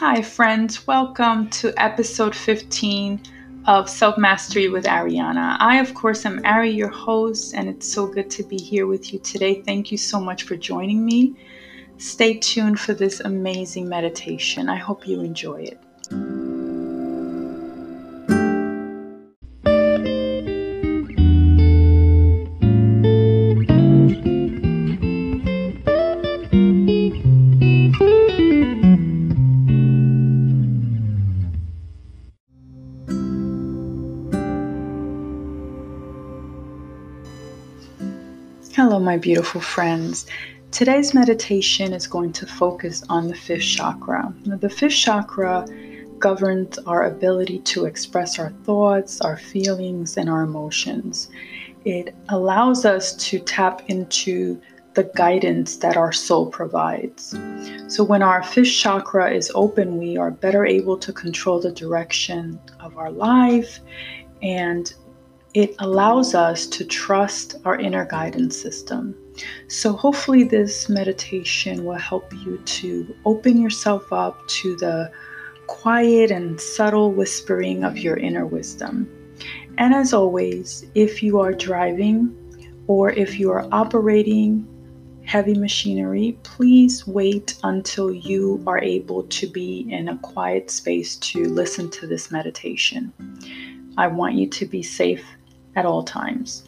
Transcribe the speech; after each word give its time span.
Hi, 0.00 0.22
friends. 0.22 0.86
Welcome 0.86 1.50
to 1.50 1.74
episode 1.76 2.34
15 2.34 3.20
of 3.66 3.86
Self 3.86 4.16
Mastery 4.16 4.66
with 4.70 4.86
Ariana. 4.86 5.58
I, 5.60 5.78
of 5.78 5.92
course, 5.92 6.24
am 6.24 6.40
Ari, 6.42 6.70
your 6.70 6.88
host, 6.88 7.52
and 7.52 7.68
it's 7.68 7.86
so 7.86 8.06
good 8.06 8.30
to 8.30 8.42
be 8.42 8.56
here 8.56 8.86
with 8.86 9.12
you 9.12 9.18
today. 9.18 9.60
Thank 9.60 9.92
you 9.92 9.98
so 9.98 10.18
much 10.18 10.44
for 10.44 10.56
joining 10.56 11.04
me. 11.04 11.36
Stay 11.98 12.38
tuned 12.38 12.80
for 12.80 12.94
this 12.94 13.20
amazing 13.20 13.90
meditation. 13.90 14.70
I 14.70 14.76
hope 14.76 15.06
you 15.06 15.20
enjoy 15.20 15.64
it. 15.64 15.78
My 39.10 39.16
beautiful 39.16 39.60
friends. 39.60 40.24
Today's 40.70 41.14
meditation 41.14 41.92
is 41.92 42.06
going 42.06 42.32
to 42.32 42.46
focus 42.46 43.02
on 43.08 43.26
the 43.26 43.34
fifth 43.34 43.64
chakra. 43.64 44.32
Now, 44.44 44.56
the 44.56 44.70
fifth 44.70 44.94
chakra 44.94 45.66
governs 46.20 46.78
our 46.86 47.06
ability 47.06 47.58
to 47.72 47.86
express 47.86 48.38
our 48.38 48.50
thoughts, 48.62 49.20
our 49.22 49.36
feelings, 49.36 50.16
and 50.16 50.30
our 50.30 50.42
emotions. 50.42 51.28
It 51.84 52.14
allows 52.28 52.84
us 52.84 53.16
to 53.30 53.40
tap 53.40 53.82
into 53.88 54.60
the 54.94 55.10
guidance 55.16 55.78
that 55.78 55.96
our 55.96 56.12
soul 56.12 56.46
provides. 56.46 57.36
So, 57.88 58.04
when 58.04 58.22
our 58.22 58.44
fifth 58.44 58.76
chakra 58.82 59.28
is 59.32 59.50
open, 59.56 59.98
we 59.98 60.18
are 60.18 60.30
better 60.30 60.64
able 60.64 60.96
to 60.98 61.12
control 61.12 61.58
the 61.58 61.72
direction 61.72 62.60
of 62.78 62.96
our 62.96 63.10
life 63.10 63.80
and 64.40 64.94
it 65.54 65.74
allows 65.80 66.34
us 66.34 66.66
to 66.66 66.84
trust 66.84 67.56
our 67.64 67.78
inner 67.78 68.04
guidance 68.04 68.60
system. 68.60 69.16
So, 69.68 69.92
hopefully, 69.92 70.44
this 70.44 70.88
meditation 70.88 71.84
will 71.84 71.98
help 71.98 72.32
you 72.32 72.58
to 72.58 73.16
open 73.24 73.60
yourself 73.60 74.12
up 74.12 74.46
to 74.48 74.76
the 74.76 75.10
quiet 75.66 76.30
and 76.30 76.60
subtle 76.60 77.12
whispering 77.12 77.84
of 77.84 77.98
your 77.98 78.16
inner 78.16 78.46
wisdom. 78.46 79.08
And 79.78 79.94
as 79.94 80.12
always, 80.12 80.84
if 80.94 81.22
you 81.22 81.40
are 81.40 81.52
driving 81.52 82.36
or 82.86 83.10
if 83.12 83.38
you 83.38 83.50
are 83.50 83.66
operating 83.72 84.66
heavy 85.24 85.54
machinery, 85.54 86.36
please 86.42 87.06
wait 87.06 87.56
until 87.62 88.12
you 88.12 88.62
are 88.66 88.80
able 88.80 89.22
to 89.24 89.46
be 89.46 89.86
in 89.88 90.08
a 90.08 90.18
quiet 90.18 90.70
space 90.70 91.16
to 91.16 91.48
listen 91.48 91.88
to 91.90 92.06
this 92.06 92.30
meditation. 92.30 93.12
I 93.96 94.08
want 94.08 94.34
you 94.34 94.48
to 94.48 94.66
be 94.66 94.82
safe 94.82 95.24
at 95.76 95.86
all 95.86 96.02
times. 96.02 96.64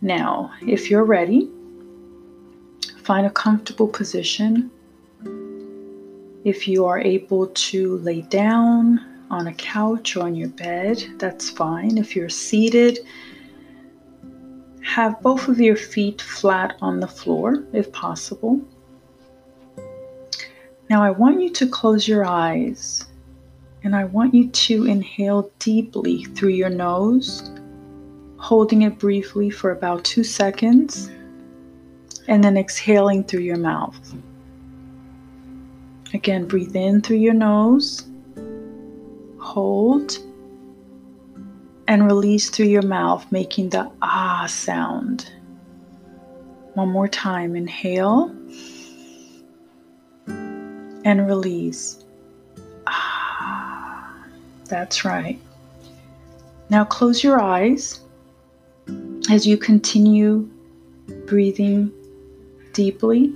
Now, 0.00 0.52
if 0.66 0.90
you're 0.90 1.04
ready, 1.04 1.48
find 3.02 3.26
a 3.26 3.30
comfortable 3.30 3.88
position. 3.88 4.70
If 6.44 6.66
you 6.66 6.86
are 6.86 6.98
able 6.98 7.46
to 7.46 7.98
lay 7.98 8.22
down 8.22 9.26
on 9.30 9.46
a 9.46 9.54
couch 9.54 10.16
or 10.16 10.24
on 10.24 10.34
your 10.34 10.48
bed, 10.48 11.04
that's 11.18 11.50
fine. 11.50 11.98
If 11.98 12.16
you're 12.16 12.28
seated, 12.28 12.98
have 14.84 15.20
both 15.22 15.48
of 15.48 15.60
your 15.60 15.76
feet 15.76 16.20
flat 16.20 16.76
on 16.82 17.00
the 17.00 17.06
floor 17.06 17.64
if 17.72 17.92
possible. 17.92 18.60
Now, 20.90 21.02
I 21.02 21.10
want 21.10 21.40
you 21.40 21.50
to 21.50 21.66
close 21.68 22.08
your 22.08 22.24
eyes 22.24 23.06
and 23.84 23.96
I 23.96 24.04
want 24.04 24.34
you 24.34 24.48
to 24.48 24.86
inhale 24.86 25.50
deeply 25.58 26.24
through 26.24 26.50
your 26.50 26.68
nose 26.70 27.51
holding 28.42 28.82
it 28.82 28.98
briefly 28.98 29.48
for 29.48 29.70
about 29.70 30.02
two 30.02 30.24
seconds, 30.24 31.08
and 32.26 32.42
then 32.42 32.56
exhaling 32.56 33.22
through 33.22 33.40
your 33.40 33.56
mouth. 33.56 34.14
Again, 36.12 36.48
breathe 36.48 36.74
in 36.74 37.02
through 37.02 37.18
your 37.18 37.34
nose, 37.34 38.04
hold, 39.38 40.18
and 41.86 42.04
release 42.04 42.50
through 42.50 42.66
your 42.66 42.82
mouth, 42.82 43.24
making 43.30 43.70
the 43.70 43.88
ah 44.02 44.46
sound. 44.48 45.30
One 46.74 46.88
more 46.88 47.08
time, 47.08 47.54
inhale 47.54 48.34
and 50.26 51.26
release. 51.28 52.04
Ah, 52.88 54.16
that's 54.64 55.04
right. 55.04 55.38
Now 56.70 56.84
close 56.84 57.22
your 57.22 57.40
eyes 57.40 58.01
as 59.30 59.46
you 59.46 59.56
continue 59.56 60.48
breathing 61.26 61.92
deeply 62.72 63.34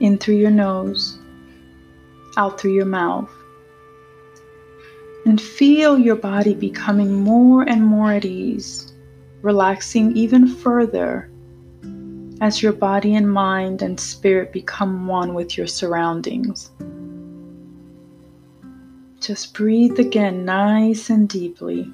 in 0.00 0.18
through 0.18 0.36
your 0.36 0.50
nose, 0.50 1.18
out 2.36 2.60
through 2.60 2.74
your 2.74 2.86
mouth. 2.86 3.30
And 5.24 5.40
feel 5.40 5.98
your 5.98 6.16
body 6.16 6.54
becoming 6.54 7.12
more 7.12 7.62
and 7.62 7.84
more 7.84 8.12
at 8.12 8.24
ease, 8.24 8.92
relaxing 9.42 10.16
even 10.16 10.48
further 10.48 11.30
as 12.40 12.60
your 12.60 12.72
body 12.72 13.14
and 13.14 13.32
mind 13.32 13.82
and 13.82 14.00
spirit 14.00 14.52
become 14.52 15.06
one 15.06 15.32
with 15.32 15.56
your 15.56 15.68
surroundings. 15.68 16.72
Just 19.20 19.54
breathe 19.54 20.00
again 20.00 20.44
nice 20.44 21.08
and 21.08 21.28
deeply. 21.28 21.88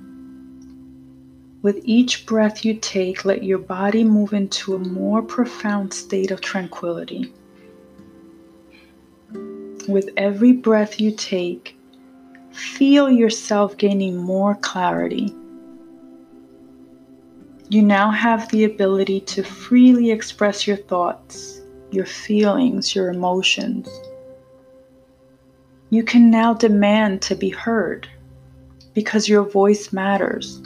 With 1.61 1.81
each 1.83 2.25
breath 2.25 2.65
you 2.65 2.75
take, 2.75 3.25
let 3.25 3.43
your 3.43 3.59
body 3.59 4.05
move 4.05 4.33
into 4.33 4.77
a 4.77 4.79
more 4.79 5.23
profound 5.23 5.93
state 5.93 6.31
of 6.31 6.41
tranquility. 6.41 7.33
With 9.89 10.11
every 10.17 10.53
breath 10.53 11.01
you 11.01 11.11
take, 11.11 11.77
feel 12.53 13.11
yourself 13.11 13.77
gaining 13.77 14.17
more 14.17 14.55
clarity. 14.55 15.35
You 17.71 17.83
now 17.83 18.13
have 18.13 18.49
the 18.51 18.63
ability 18.63 19.21
to 19.23 19.43
freely 19.43 20.13
express 20.13 20.65
your 20.65 20.77
thoughts, 20.77 21.61
your 21.91 22.07
feelings, 22.07 22.95
your 22.95 23.11
emotions. 23.11 23.89
You 25.91 26.05
can 26.05 26.31
now 26.31 26.55
demand 26.55 27.21
to 27.23 27.35
be 27.35 27.51
heard 27.51 28.09
because 28.95 29.29
your 29.29 29.43
voice 29.43 29.93
matters. 29.93 30.63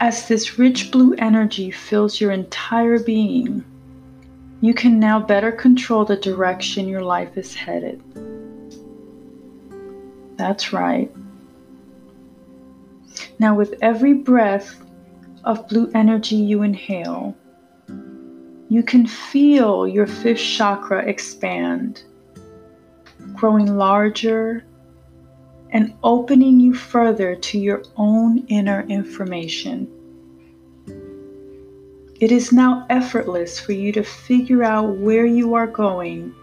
As 0.00 0.28
this 0.28 0.60
rich 0.60 0.92
blue 0.92 1.14
energy 1.14 1.72
fills 1.72 2.20
your 2.20 2.30
entire 2.30 3.00
being, 3.00 3.64
you 4.60 4.72
can 4.72 5.00
now 5.00 5.18
better 5.18 5.50
control 5.50 6.04
the 6.04 6.16
direction 6.16 6.88
your 6.88 7.02
life 7.02 7.36
is 7.36 7.52
headed. 7.52 8.00
That's 10.36 10.72
right. 10.72 11.10
Now, 13.40 13.56
with 13.56 13.74
every 13.82 14.14
breath 14.14 14.80
of 15.42 15.66
blue 15.68 15.90
energy 15.94 16.36
you 16.36 16.62
inhale, 16.62 17.36
you 18.68 18.84
can 18.84 19.04
feel 19.04 19.88
your 19.88 20.06
fifth 20.06 20.38
chakra 20.38 21.04
expand, 21.08 22.04
growing 23.34 23.76
larger 23.76 24.64
and 25.70 25.94
opening 26.02 26.60
you 26.60 26.74
further 26.74 27.34
to 27.36 27.58
your 27.58 27.82
own 27.96 28.38
inner 28.48 28.82
information. 28.88 29.88
It 32.20 32.32
is 32.32 32.52
now 32.52 32.86
effortless 32.90 33.60
for 33.60 33.72
you 33.72 33.92
to 33.92 34.02
figure 34.02 34.64
out 34.64 34.96
where 34.96 35.26
you 35.26 35.54
are 35.54 35.66
going 35.66 36.34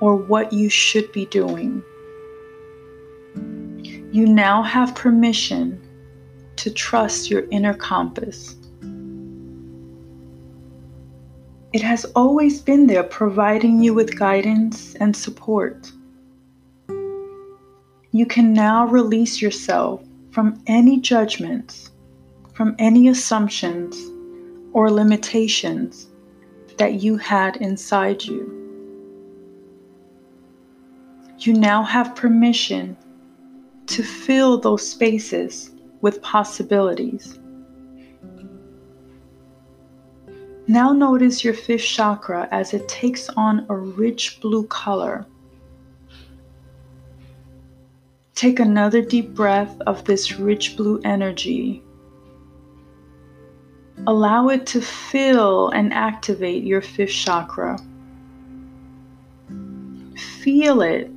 or 0.00 0.16
what 0.16 0.52
you 0.52 0.68
should 0.68 1.12
be 1.12 1.26
doing. 1.26 1.82
You 4.10 4.26
now 4.26 4.62
have 4.62 4.94
permission 4.94 5.80
to 6.56 6.70
trust 6.70 7.30
your 7.30 7.44
inner 7.50 7.74
compass. 7.74 8.56
It 11.72 11.82
has 11.82 12.04
always 12.16 12.60
been 12.60 12.86
there 12.86 13.04
providing 13.04 13.82
you 13.82 13.94
with 13.94 14.18
guidance 14.18 14.94
and 14.96 15.14
support 15.14 15.92
you 18.12 18.24
can 18.24 18.52
now 18.52 18.86
release 18.86 19.42
yourself 19.42 20.02
from 20.30 20.62
any 20.66 20.98
judgments, 20.98 21.90
from 22.54 22.74
any 22.78 23.08
assumptions 23.08 23.96
or 24.72 24.90
limitations 24.90 26.08
that 26.78 27.02
you 27.02 27.16
had 27.16 27.56
inside 27.56 28.22
you. 28.22 28.54
You 31.38 31.52
now 31.52 31.82
have 31.82 32.16
permission 32.16 32.96
to 33.86 34.02
fill 34.02 34.58
those 34.58 34.88
spaces 34.88 35.70
with 36.00 36.22
possibilities. 36.22 37.38
Now 40.66 40.92
notice 40.92 41.44
your 41.44 41.54
fifth 41.54 41.84
chakra 41.84 42.48
as 42.50 42.74
it 42.74 42.88
takes 42.88 43.28
on 43.30 43.66
a 43.68 43.76
rich 43.76 44.38
blue 44.40 44.66
color. 44.66 45.26
Take 48.38 48.60
another 48.60 49.02
deep 49.02 49.34
breath 49.34 49.80
of 49.88 50.04
this 50.04 50.38
rich 50.38 50.76
blue 50.76 51.00
energy. 51.02 51.82
Allow 54.06 54.50
it 54.50 54.64
to 54.66 54.80
fill 54.80 55.70
and 55.70 55.92
activate 55.92 56.62
your 56.62 56.80
fifth 56.80 57.10
chakra. 57.10 57.80
Feel 60.40 60.82
it 60.82 61.10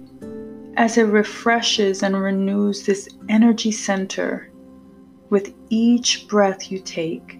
as 0.78 0.98
it 0.98 1.04
refreshes 1.04 2.02
and 2.02 2.20
renews 2.20 2.88
this 2.88 3.08
energy 3.30 3.72
center 3.72 4.50
with 5.30 5.54
each 5.70 6.28
breath 6.28 6.72
you 6.72 6.80
take. 6.80 7.40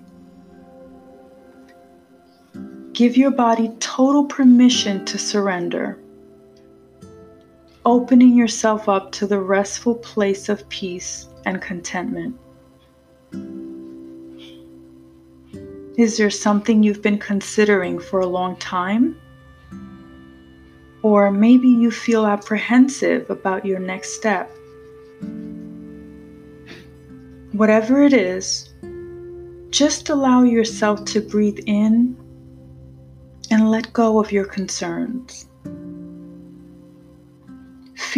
Give 2.94 3.18
your 3.18 3.32
body 3.32 3.72
total 3.80 4.26
permission 4.26 5.06
to 5.06 5.18
surrender, 5.18 5.98
opening 7.86 8.36
yourself 8.36 8.88
up 8.88 9.12
to 9.14 9.26
the 9.26 9.40
restful 9.40 9.96
place 9.96 10.50
of 10.50 10.68
peace 10.70 11.28
and 11.46 11.62
contentment. 11.62 12.38
Is 15.98 16.18
there 16.18 16.30
something 16.30 16.84
you've 16.84 17.02
been 17.02 17.18
considering 17.18 18.00
for 18.00 18.20
a 18.20 18.28
long 18.28 18.56
time? 18.58 19.20
Or 21.04 21.32
maybe 21.32 21.68
you 21.68 21.92
feel 21.92 22.26
apprehensive 22.26 23.30
about 23.30 23.66
your 23.66 23.80
next 23.80 24.14
step. 24.14 24.50
Whatever 27.52 28.04
it 28.04 28.14
is, 28.14 28.70
just 29.72 30.10
allow 30.10 30.44
yourself 30.44 31.04
to 31.06 31.22
breathe 31.22 31.60
in 31.66 32.16
and 33.50 33.70
let 33.70 33.92
go 33.92 34.20
of 34.20 34.32
your 34.32 34.46
concerns. 34.46 35.48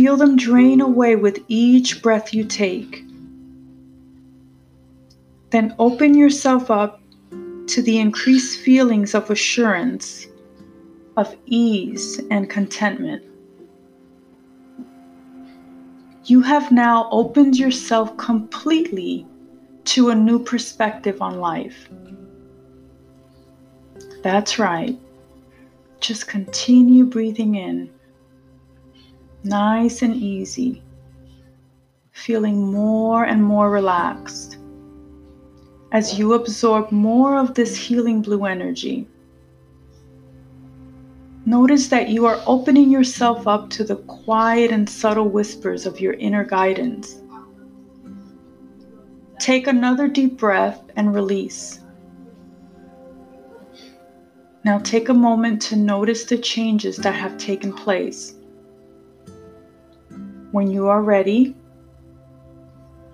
Feel 0.03 0.17
them 0.17 0.35
drain 0.35 0.81
away 0.81 1.15
with 1.15 1.45
each 1.47 2.01
breath 2.01 2.33
you 2.33 2.43
take. 2.43 3.05
Then 5.51 5.73
open 5.79 6.13
yourself 6.13 6.69
up 6.69 7.01
to 7.67 7.81
the 7.81 7.99
increased 7.99 8.59
feelings 8.59 9.15
of 9.15 9.31
assurance, 9.31 10.27
of 11.15 11.33
ease, 11.45 12.19
and 12.29 12.49
contentment. 12.49 13.23
You 16.25 16.41
have 16.41 16.69
now 16.69 17.07
opened 17.09 17.57
yourself 17.57 18.17
completely 18.17 19.25
to 19.85 20.09
a 20.09 20.15
new 20.15 20.37
perspective 20.37 21.21
on 21.21 21.39
life. 21.39 21.87
That's 24.21 24.59
right. 24.59 24.99
Just 26.01 26.27
continue 26.27 27.05
breathing 27.05 27.55
in, 27.55 27.89
nice 29.43 30.01
and 30.01 30.15
easy, 30.15 30.81
feeling 32.11 32.71
more 32.71 33.25
and 33.25 33.43
more 33.43 33.69
relaxed 33.69 34.57
as 35.91 36.17
you 36.17 36.33
absorb 36.33 36.91
more 36.91 37.37
of 37.37 37.53
this 37.53 37.77
healing 37.77 38.21
blue 38.21 38.45
energy. 38.45 39.07
Notice 41.45 41.87
that 41.89 42.09
you 42.09 42.25
are 42.25 42.41
opening 42.47 42.89
yourself 42.89 43.47
up 43.47 43.69
to 43.71 43.83
the 43.83 43.97
quiet 43.97 44.71
and 44.71 44.89
subtle 44.89 45.29
whispers 45.29 45.85
of 45.85 45.99
your 45.99 46.13
inner 46.13 46.43
guidance. 46.43 47.21
Take 49.39 49.67
another 49.67 50.07
deep 50.07 50.37
breath 50.37 50.81
and 50.95 51.13
release. 51.13 51.79
Now 54.63 54.79
take 54.79 55.09
a 55.09 55.13
moment 55.13 55.61
to 55.63 55.75
notice 55.75 56.23
the 56.23 56.37
changes 56.37 56.95
that 56.97 57.13
have 57.13 57.37
taken 57.37 57.73
place. 57.73 58.35
When 60.53 60.69
you 60.69 60.87
are 60.87 61.01
ready, 61.01 61.55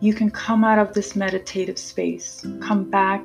you 0.01 0.13
can 0.13 0.29
come 0.29 0.65
out 0.65 0.77
of 0.77 0.93
this 0.93 1.15
meditative 1.15 1.77
space, 1.77 2.45
come 2.61 2.89
back 2.89 3.23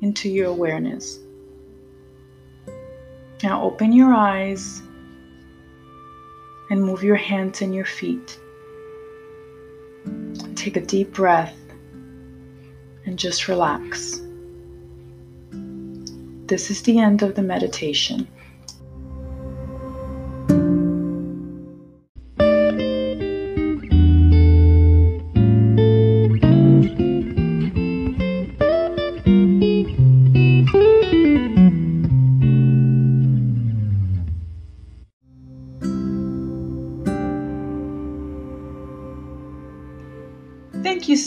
into 0.00 0.30
your 0.30 0.46
awareness. 0.46 1.18
Now 3.42 3.64
open 3.64 3.92
your 3.92 4.14
eyes 4.14 4.80
and 6.70 6.82
move 6.82 7.02
your 7.02 7.16
hands 7.16 7.60
and 7.60 7.74
your 7.74 7.84
feet. 7.84 8.40
Take 10.56 10.78
a 10.78 10.80
deep 10.80 11.12
breath 11.12 11.58
and 13.04 13.18
just 13.18 13.46
relax. 13.46 14.22
This 16.46 16.70
is 16.70 16.80
the 16.80 16.98
end 16.98 17.20
of 17.20 17.34
the 17.34 17.42
meditation. 17.42 18.26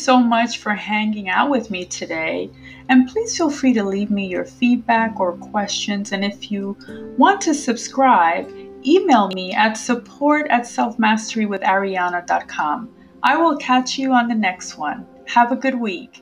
So 0.06 0.20
much 0.20 0.60
for 0.60 0.76
hanging 0.76 1.30
out 1.30 1.50
with 1.50 1.72
me 1.72 1.84
today. 1.84 2.52
And 2.90 3.10
please 3.10 3.36
feel 3.36 3.50
free 3.50 3.74
to 3.74 3.84
leave 3.84 4.12
me 4.12 4.28
your 4.28 4.46
feedback 4.46 5.20
or 5.20 5.34
questions. 5.34 6.12
And 6.12 6.24
if 6.24 6.52
you 6.52 6.78
want 7.18 7.42
to 7.42 7.56
subscribe, 7.56 8.48
email 8.86 9.30
me 9.30 9.52
at 9.54 9.74
support 9.74 10.46
at 10.52 10.62
selfmasterywithariana.com. 10.62 12.90
I 13.24 13.38
will 13.38 13.58
catch 13.58 13.98
you 13.98 14.14
on 14.14 14.28
the 14.28 14.36
next 14.36 14.78
one. 14.78 15.08
Have 15.26 15.52
a 15.52 15.56
good 15.56 15.74
week. 15.74 16.22